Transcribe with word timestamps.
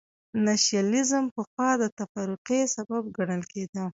نېشنلېزم 0.45 1.25
پخوا 1.35 1.69
د 1.81 1.83
تفرقې 1.97 2.61
سبب 2.75 3.03
ګڼل 3.17 3.41
کېده. 3.51 3.83